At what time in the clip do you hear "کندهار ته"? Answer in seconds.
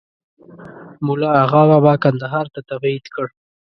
2.03-2.59